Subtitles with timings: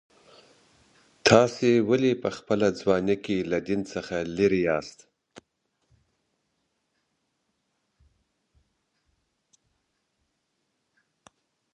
[1.27, 4.99] تاسي ولي په خپله ځواني کي له دین څخه لیري یاست؟